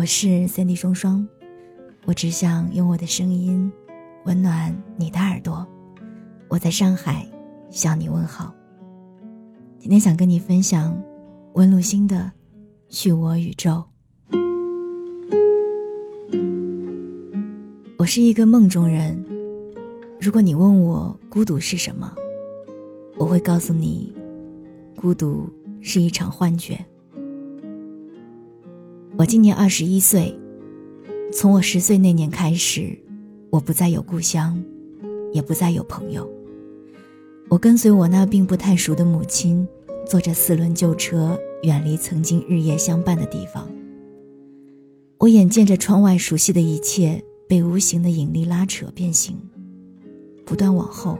[0.00, 1.28] 我是三 D 双双，
[2.06, 3.70] 我只想用我的声音
[4.24, 5.68] 温暖你的耳朵。
[6.48, 7.28] 我在上海
[7.68, 8.54] 向你问好。
[9.78, 10.98] 今天想跟你分享
[11.52, 12.16] 温露心的
[12.88, 13.84] 《去我宇宙》。
[17.98, 19.22] 我是一个梦中人，
[20.18, 22.10] 如果你问我孤独是什么，
[23.18, 24.14] 我会告诉你，
[24.96, 25.46] 孤独
[25.82, 26.82] 是一场幻觉。
[29.20, 30.34] 我今年二十一岁，
[31.30, 32.98] 从我十岁那年开始，
[33.50, 34.58] 我不再有故乡，
[35.34, 36.26] 也不再有朋友。
[37.50, 39.68] 我跟随我那并不太熟的母亲，
[40.06, 43.68] 坐着四轮旧车，远离曾经日夜相伴的地方。
[45.18, 49.36] 我眼见着窗外熟悉的一切被无形的引力拉扯变形，
[50.46, 51.18] 不断往后。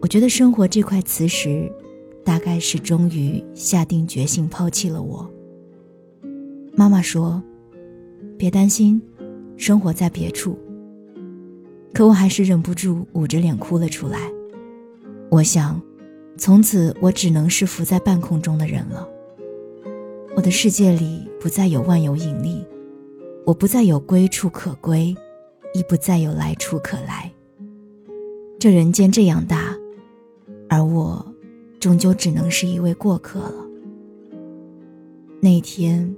[0.00, 1.68] 我觉得生活这块磁石，
[2.22, 5.28] 大概是终于下定决心抛弃了我。
[6.76, 7.42] 妈妈说
[8.38, 9.00] ：“别担心，
[9.56, 10.58] 生活在别处。”
[11.92, 14.30] 可我还是忍不住捂着脸哭了出来。
[15.28, 15.80] 我想，
[16.38, 19.06] 从此我只能是浮在半空中的人了。
[20.36, 22.64] 我的世界里不再有万有引力，
[23.44, 25.14] 我不再有归处可归，
[25.74, 27.30] 亦不再有来处可来。
[28.58, 29.76] 这人间这样大，
[30.68, 31.34] 而我，
[31.78, 33.66] 终究只能是一位过客了。
[35.40, 36.14] 那天。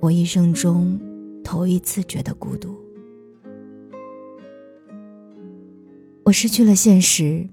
[0.00, 0.98] 我一生中
[1.42, 2.72] 头一次觉得孤独，
[6.22, 7.44] 我失去了现实，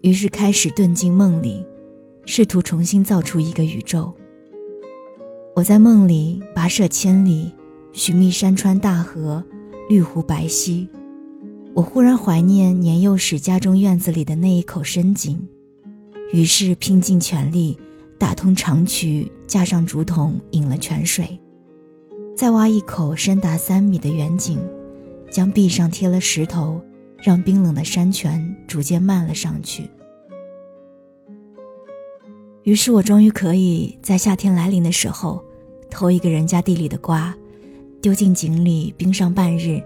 [0.00, 1.62] 于是开始遁进梦里，
[2.24, 4.14] 试图重新造出一个宇宙。
[5.54, 7.52] 我在梦里跋涉千里，
[7.92, 9.44] 寻觅山川大河、
[9.90, 10.88] 绿湖白溪。
[11.74, 15.46] 我忽然怀念年幼时家中院子里的那一口深井，
[16.32, 17.78] 于是拼尽全力
[18.18, 21.38] 打通长渠，架上竹筒引了泉水。
[22.40, 24.58] 再挖一口深达三米的圆井，
[25.30, 26.80] 将壁上贴了石头，
[27.18, 29.86] 让冰冷的山泉逐渐漫了上去。
[32.62, 35.44] 于是我终于可以在夏天来临的时候，
[35.90, 37.36] 偷一个人家地里的瓜，
[38.00, 39.78] 丢进井里冰上半日，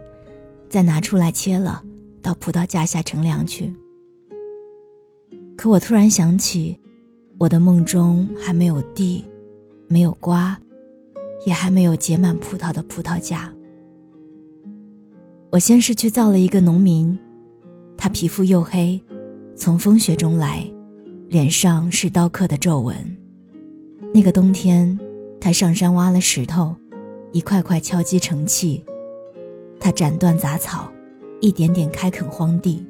[0.69, 1.82] 再拿出来切了，
[2.22, 3.75] 到葡萄架下乘凉去。
[5.56, 6.78] 可我突然想起，
[7.36, 9.25] 我的梦中还没有地，
[9.88, 10.56] 没有瓜。
[11.44, 13.53] 也还没有结满葡萄的葡萄架。
[15.50, 17.16] 我先是去造了一个农民，
[17.97, 19.00] 他皮肤黝黑，
[19.54, 20.69] 从风雪中来，
[21.28, 22.97] 脸上是刀刻的皱纹。
[24.12, 24.99] 那个冬天，
[25.41, 26.75] 他上山挖了石头，
[27.33, 28.83] 一块块敲击成器。
[29.78, 30.91] 他斩断杂草，
[31.41, 32.84] 一点点开垦荒地。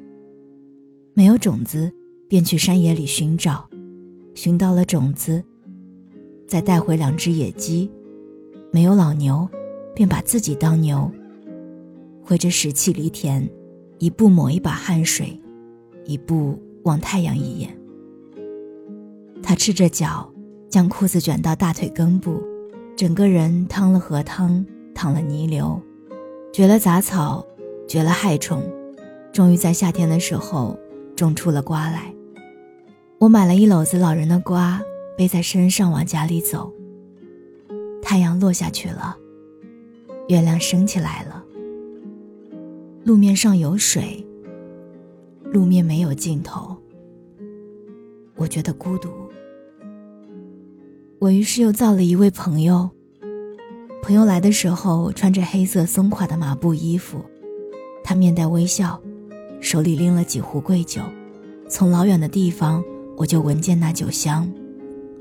[1.13, 1.91] 没有种子，
[2.27, 3.67] 便去山野里寻找，
[4.33, 5.43] 寻到了种子，
[6.47, 7.91] 再带回两只野鸡。
[8.75, 9.47] 没有老牛，
[9.93, 11.09] 便把自己当牛。
[12.21, 13.49] 挥着石器犁田，
[13.99, 15.39] 一步抹一把汗水，
[16.03, 17.73] 一步望太阳一眼。
[19.41, 20.29] 他赤着脚，
[20.67, 22.43] 将裤子卷到大腿根部，
[22.97, 25.81] 整个人趟了河汤，淌了泥流，
[26.51, 27.47] 掘了杂草，
[27.87, 28.61] 绝了害虫，
[29.31, 30.77] 终于在夏天的时候
[31.15, 32.13] 种出了瓜来。
[33.19, 34.81] 我买了一篓子老人的瓜，
[35.17, 36.73] 背在身上往家里走。
[38.05, 39.17] 太阳落下去了，
[40.27, 41.43] 月亮升起来了。
[43.03, 44.23] 路面上有水，
[45.51, 46.77] 路面没有尽头。
[48.35, 49.09] 我觉得孤独。
[51.17, 52.87] 我于是又造了一位朋友。
[54.03, 57.25] 朋友来的时候穿着黑色松垮的麻布衣服，
[58.03, 59.01] 他面带微笑，
[59.59, 61.01] 手里拎了几壶贵酒。
[61.67, 62.83] 从老远的地方，
[63.17, 64.47] 我就闻见那酒香，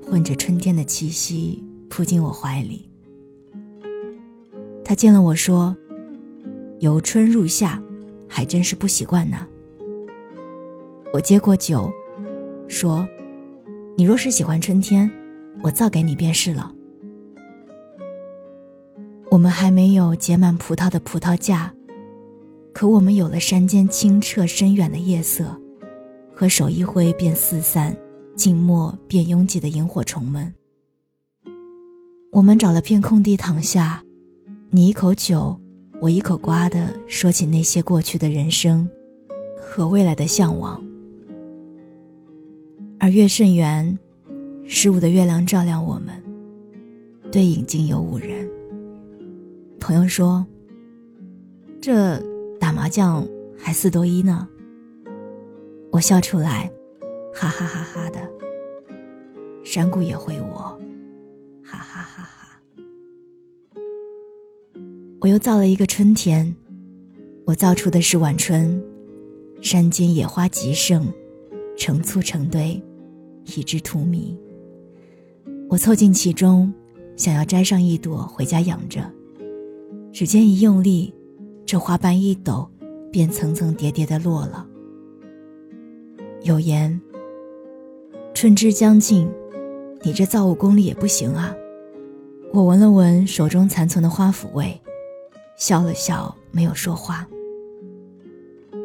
[0.06, 1.64] 混着春天的气息。
[1.94, 2.90] 扑进我怀里，
[4.84, 5.76] 他见了我说
[6.82, 7.80] ：“由春入夏，
[8.28, 9.46] 还真是不习惯呢。”
[11.14, 11.88] 我接过酒，
[12.66, 13.06] 说
[13.96, 15.08] ：“你若是喜欢春天，
[15.62, 16.74] 我造给你便是了。”
[19.30, 21.72] 我们还没有结满葡萄的葡萄架，
[22.72, 25.56] 可我们有了山间清澈深远的夜色，
[26.34, 27.96] 和手一挥便四散、
[28.34, 30.52] 静默便拥挤的萤火虫们。
[32.34, 34.02] 我们找了片空地躺下，
[34.68, 35.56] 你一口酒，
[36.00, 38.90] 我一口瓜的说起那些过去的人生，
[39.56, 40.84] 和未来的向往。
[42.98, 43.96] 而月甚圆，
[44.64, 46.12] 十五的月亮照亮我们，
[47.30, 48.50] 对影竟有五人。
[49.78, 50.44] 朋友说
[51.80, 52.18] ：“这
[52.58, 53.24] 打麻将
[53.56, 54.48] 还四多一呢。”
[55.92, 56.68] 我笑出来，
[57.32, 58.18] 哈哈哈哈的。
[59.62, 60.76] 山谷也回我。
[65.24, 66.54] 我又造了一个春天，
[67.46, 68.78] 我造出的是晚春，
[69.62, 71.02] 山间野花极盛，
[71.78, 72.78] 成簇成堆，
[73.46, 74.36] 一枝荼蘼。
[75.70, 76.70] 我凑近其中，
[77.16, 79.10] 想要摘上一朵回家养着，
[80.12, 81.10] 指尖一用力，
[81.64, 82.68] 这花瓣一抖，
[83.10, 84.68] 便层层叠叠的落了。
[86.42, 87.00] 有言
[88.34, 89.26] ：“春之将尽，
[90.02, 91.56] 你这造物功力也不行啊。”
[92.52, 94.78] 我闻了闻手中残存的花腐味，
[95.66, 97.26] 笑了笑，没有说话。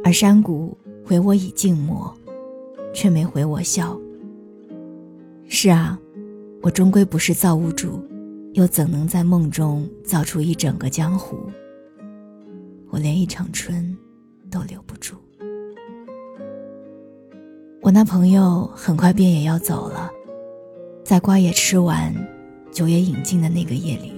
[0.02, 2.10] 而山谷回我以静默，
[2.94, 4.00] 却没回我笑。
[5.50, 6.00] 是啊，
[6.62, 8.02] 我终归不是造物主，
[8.54, 11.38] 又怎能在梦中造出一整个江湖？
[12.92, 13.94] 我连一场春
[14.50, 15.18] 都留不住。
[17.82, 20.10] 我那朋友很快便也要走了，
[21.04, 22.16] 在瓜也吃完，
[22.72, 24.14] 酒也饮尽的那个夜里，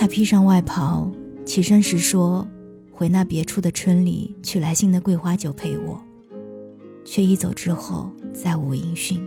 [0.00, 1.10] 他披上外袍，
[1.44, 2.46] 起身时说
[2.92, 6.00] ：“回那别处的村里取来新的桂花酒陪我。”
[7.04, 9.20] 却一走之后再无音讯。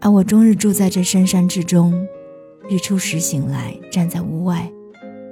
[0.00, 2.04] 而我终日住在这深山之中，
[2.68, 4.68] 日出时醒来，站在屋外，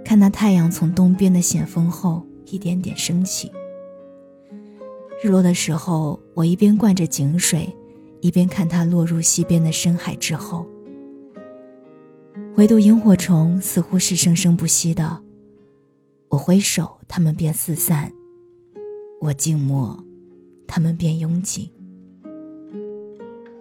[0.04, 3.50] 看那太阳从东边的险峰后一点点升起。
[5.20, 7.68] 日落的时候，我一边灌着井水，
[8.20, 10.64] 一边看它落入西边的深海之后。
[12.56, 15.20] 唯独萤火虫似乎是生生不息的，
[16.28, 18.08] 我挥手，它们便四散；
[19.20, 19.98] 我静默，
[20.64, 21.72] 它们便拥挤。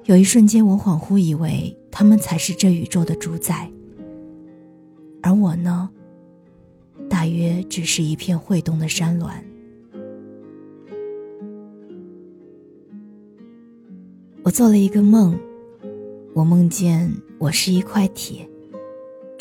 [0.06, 3.68] 有一瞬间，我恍惚以为它们才是这宇宙的主宰，
[5.24, 5.90] 而我呢，
[7.10, 9.44] 大约只是一片会动的山峦。
[14.44, 15.36] 我做了一个梦，
[16.36, 18.48] 我梦见我是一块铁，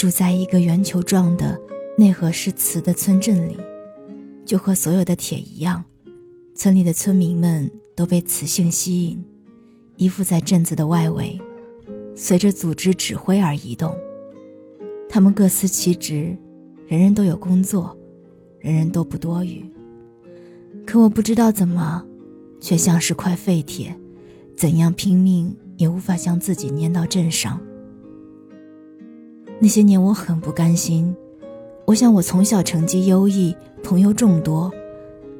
[0.03, 1.57] 住在一个圆球状的、
[1.97, 3.57] 内核是瓷的村镇里，
[4.45, 5.85] 就和所有的铁一样，
[6.57, 9.25] 村里的村民们都被磁性吸引，
[9.99, 11.41] 依附在镇子的外围，
[12.17, 13.95] 随着组织指挥而移动。
[15.09, 16.37] 他们各司其职，
[16.89, 17.97] 人人都有工作，
[18.59, 19.65] 人人都不多余。
[20.85, 22.05] 可我不知道怎么，
[22.61, 23.97] 却像是块废铁。
[24.57, 27.61] 怎样拼命也无法将自己粘到镇上。
[29.63, 31.15] 那些年我很不甘心，
[31.85, 34.69] 我想我从小成绩优异，朋友众多，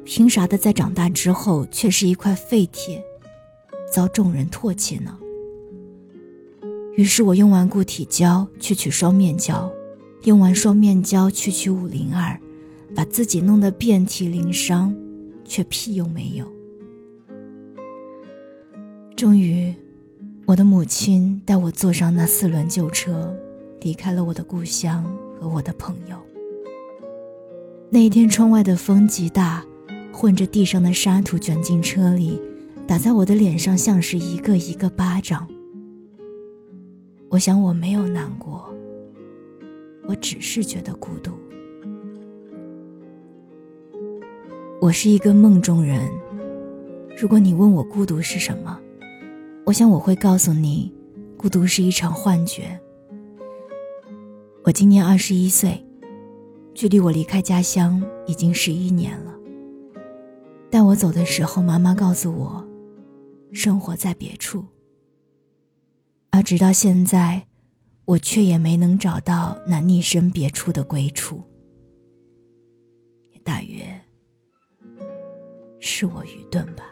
[0.05, 3.03] 凭啥的在长大之后却是一块废铁，
[3.91, 5.19] 遭众人唾弃呢？
[6.95, 9.69] 于是我用完固体胶去取双面胶，
[10.23, 12.39] 用完双面胶去取五零二，
[12.95, 14.95] 把自己弄得遍体鳞伤，
[15.43, 16.45] 却屁用没有。
[19.17, 19.75] 终于，
[20.45, 23.35] 我的母亲带我坐上那四轮旧车，
[23.83, 25.03] 离开了我的故乡
[25.39, 26.17] 和我的朋友。
[27.89, 29.63] 那一天，窗外的风极大，
[30.11, 32.41] 混着地上的沙土卷进车里，
[32.87, 35.47] 打在我的脸上，像是一个一个巴掌。
[37.29, 38.73] 我想我没有难过，
[40.07, 41.31] 我只是觉得孤独。
[44.79, 46.09] 我是一个梦中人。
[47.17, 48.79] 如果你问我孤独是什么？
[49.65, 50.91] 我想我会告诉你，
[51.37, 52.79] 孤独是一场幻觉。
[54.65, 55.85] 我今年二十一岁，
[56.73, 59.37] 距离我离开家乡已经十一年了。
[60.71, 62.65] 带我走的时候，妈妈告诉我，
[63.51, 64.63] 生活在别处。
[66.29, 67.45] 而直到现在，
[68.05, 71.43] 我却也没能找到那逆身别处的归处。
[73.31, 73.83] 也大约
[75.81, 76.85] 是我愚钝吧。